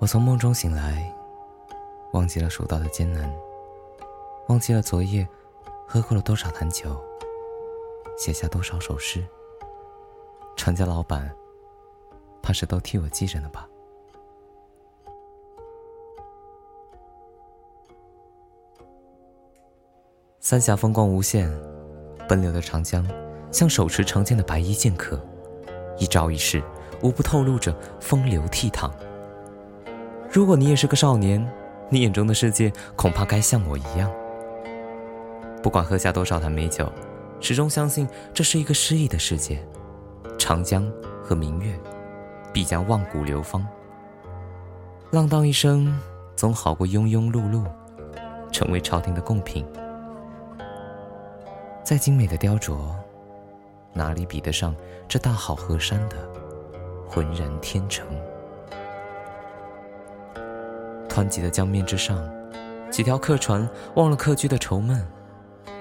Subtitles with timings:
[0.00, 1.14] 我从梦中醒来，
[2.12, 3.30] 忘记了蜀道的艰难，
[4.48, 5.28] 忘记了昨夜
[5.86, 6.98] 喝过了多少坛酒，
[8.16, 9.22] 写下多少首诗。
[10.56, 11.30] 常家老板，
[12.40, 13.68] 怕是都替我记着呢吧。
[20.40, 21.46] 三峡风光无限，
[22.26, 23.06] 奔流的长江
[23.52, 25.22] 像手持长剑的白衣剑客，
[25.98, 26.62] 一招一式
[27.02, 28.90] 无不透露着风流倜傥。
[30.32, 31.44] 如果你也是个少年，
[31.88, 34.08] 你眼中的世界恐怕该像我一样。
[35.60, 36.88] 不管喝下多少坛美酒，
[37.40, 39.60] 始终相信这是一个诗意的世界。
[40.38, 40.88] 长江
[41.20, 41.76] 和明月，
[42.52, 43.66] 必将万古流芳。
[45.10, 45.92] 浪荡一生，
[46.36, 47.64] 总好过庸庸碌碌，
[48.52, 49.66] 成为朝廷的贡品。
[51.82, 52.78] 再精美的雕琢，
[53.92, 54.76] 哪里比得上
[55.08, 56.16] 这大好河山的
[57.08, 58.06] 浑然天成？
[61.20, 62.18] 湍急的江面之上，
[62.90, 65.06] 几条客船忘了客居的愁闷，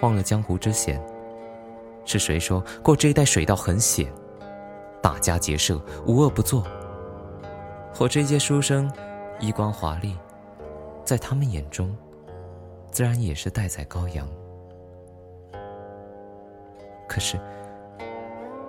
[0.00, 1.02] 忘了江湖之险。
[2.04, 4.06] 是谁说过这一带水道很险？
[5.02, 6.64] 打家劫舍，无恶不作。
[7.98, 8.88] 我这届书生，
[9.40, 10.16] 衣冠华丽，
[11.04, 11.96] 在他们眼中，
[12.92, 14.28] 自然也是待宰羔羊。
[17.08, 17.40] 可是，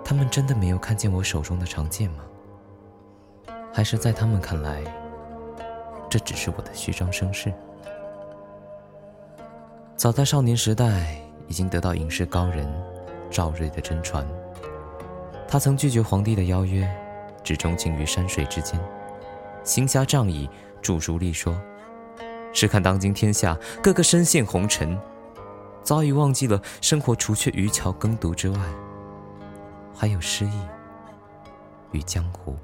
[0.04, 2.24] 他们真的没有看见我手中的长剑吗？
[3.72, 4.82] 还是在他们看来？
[6.08, 7.52] 这只是我的虚张声势。
[9.96, 11.16] 早在少年时代，
[11.48, 12.66] 已经得到隐士高人
[13.30, 14.26] 赵瑞的真传。
[15.48, 16.88] 他曾拒绝皇帝的邀约，
[17.42, 18.80] 只钟情于山水之间，
[19.64, 20.48] 行侠仗义，
[20.82, 21.56] 著书立说。
[22.52, 24.98] 试看当今天下，个个身陷红尘，
[25.82, 28.58] 早已忘记了生活除却渔樵耕读之外，
[29.94, 30.60] 还有诗意
[31.92, 32.56] 与江湖。